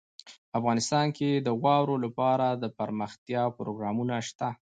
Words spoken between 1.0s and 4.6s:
کې د واوره لپاره دپرمختیا پروګرامونه شته.